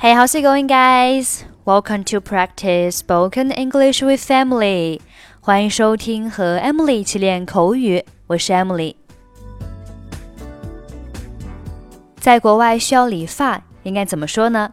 [0.00, 1.44] Hey, how's it going, guys?
[1.64, 5.00] Welcome to practice spoken English with Emily.
[5.40, 8.94] 欢迎收听和 Emily 一起练口语，我是 Emily。
[12.20, 14.72] 在国外需要理发，应该怎么说呢？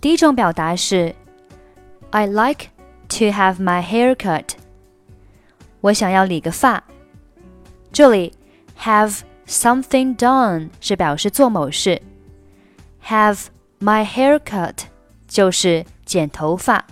[0.00, 1.14] 第一种表达是
[2.10, 2.68] I like
[3.08, 4.50] to have my hair cut。
[5.80, 6.82] 我想要理个发。
[7.92, 8.32] 这里
[8.80, 12.02] have something done 是表示做某事，
[13.06, 13.46] have
[13.80, 14.84] my hair cut
[15.26, 16.84] 就是剪头发。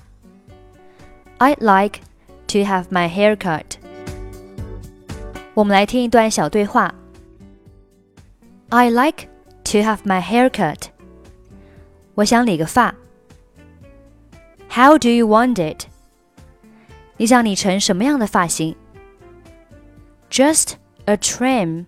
[1.38, 2.00] I'd like
[2.48, 3.77] to have my hair cut。
[5.54, 6.95] 我们来听一段小对话。
[8.70, 9.28] I like
[9.64, 10.88] to have my hair cut。
[12.14, 12.95] 我想理个发。
[14.70, 15.86] How do you want it？
[17.16, 18.74] 你想理成什么样的发型？
[20.30, 21.86] Just a trim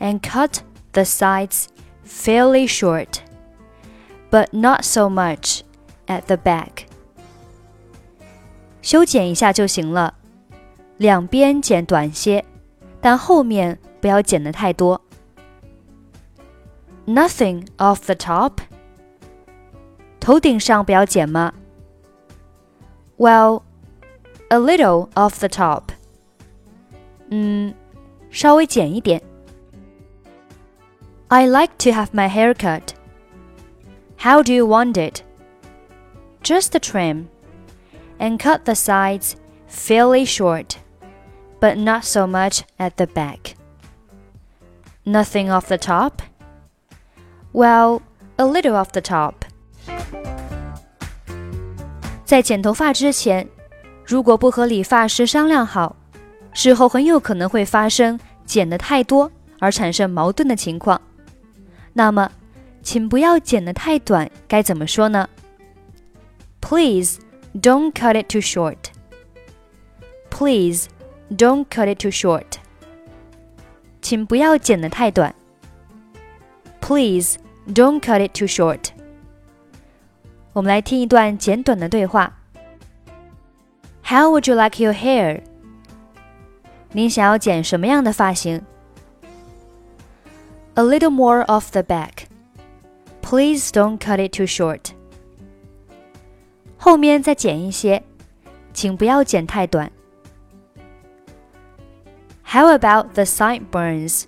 [0.00, 0.58] and cut
[0.90, 1.66] the sides
[2.04, 3.18] fairly short,
[4.30, 5.60] but not so much
[6.06, 6.86] at the back.
[8.82, 10.14] 修剪一下就行了，
[10.98, 12.44] 两边剪短些，
[13.00, 15.00] 但后面不要剪得太多。
[17.06, 18.52] Nothing off the top.
[20.20, 21.52] 头顶上不要剪吗？
[23.16, 23.62] Well,
[24.48, 25.82] a little off the top.
[27.30, 27.74] 嗯，
[28.30, 29.22] 稍微剪一点。
[31.28, 32.94] I like to have my hair cut.
[34.18, 35.22] How do you want it?
[36.42, 37.28] Just a trim.
[38.18, 39.34] And cut the sides
[39.66, 40.76] fairly short,
[41.60, 43.56] but not so much at the back.
[45.04, 46.22] Nothing off the top?
[47.52, 48.02] Well,
[48.38, 49.34] a little off the top.
[52.24, 53.48] 在剪头发之前，
[54.06, 55.96] 如果不和理发师商量好，
[56.52, 61.00] 事后很有可能会发生剪得太多而产生矛盾的情况。
[61.92, 62.30] 那么，
[62.88, 65.28] 请不要剪得太短，该怎么说呢？
[66.60, 67.18] Please
[67.54, 68.76] don't cut it too short.
[70.30, 70.88] Please
[71.30, 72.58] don't cut it too short.
[74.02, 75.34] 请不要剪得太短。
[76.80, 78.88] Please don't cut it too short.
[80.52, 82.38] 我们来听一段简短的对话。
[84.04, 85.42] How would you like your hair?
[86.92, 88.62] 您想要剪什么样的发型？
[90.74, 92.26] A little more off the back.
[93.28, 94.92] Please don't cut it too short.
[96.76, 98.02] 后面再剪一些，
[98.72, 99.90] 请不要剪太短。
[102.44, 104.24] How about the sideburns?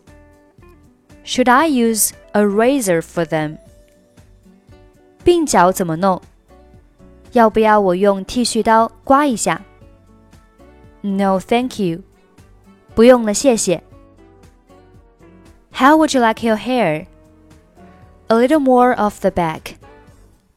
[1.24, 3.58] Should I use a razor for them?
[5.24, 6.22] 鬓角怎么弄？
[7.32, 9.60] 要不要我用剃须刀刮一下？
[11.02, 12.02] No, thank you.
[12.94, 13.82] 不用了，谢谢。
[15.72, 17.06] How would you like your hair?
[18.30, 19.78] A little more off the back.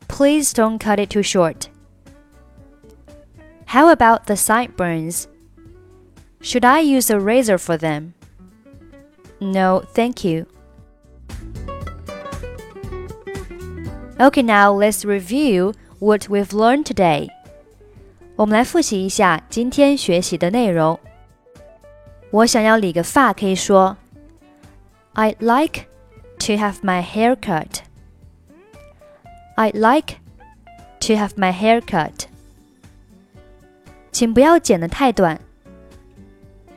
[0.07, 1.69] Please don't cut it too short.
[3.67, 5.27] How about the sideburns?
[6.41, 8.13] Should I use a razor for them?
[9.39, 10.47] No, thank you.
[14.19, 17.29] Okay, now let's review what we've learned today.
[18.35, 20.99] 我们来复习一下今天学习的内容。
[22.31, 23.95] 我想要理个发，可以说
[25.13, 25.85] I'd like
[26.39, 27.81] to have my hair cut.
[29.55, 30.17] I'd like
[31.01, 32.27] to have my hair cut.
[34.11, 35.39] 请不要剪得太短。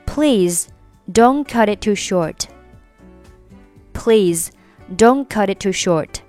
[0.05, 0.67] Please
[1.13, 2.47] don't cut it too short.
[3.93, 4.51] Please
[4.97, 6.21] don't cut it too short.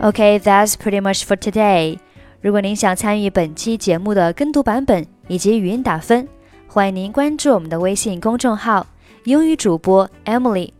[0.00, 1.98] Okay, that's pretty much for today.
[2.40, 6.28] 如果您想参与本期节目的跟读版本以及语音打分，
[6.68, 8.91] 欢迎您关注我们的微信公众号“
[9.23, 10.71] 英语主播 Emily”。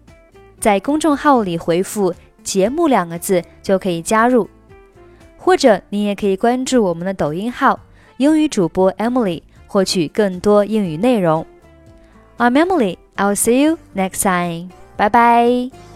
[0.59, 4.49] 在公众号里回复“节目”两个字就可以加入，
[5.37, 7.79] 或者你也可以关注我们的抖音号
[8.17, 11.45] “英语主播 Emily”，获取更多英语内容。
[12.37, 12.97] I'm Emily.
[13.15, 14.69] I'll see you next time.
[14.97, 15.92] Bye bye.